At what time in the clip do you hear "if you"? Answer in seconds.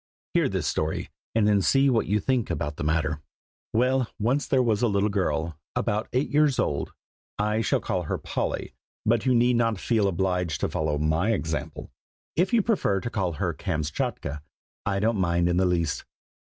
12.35-12.63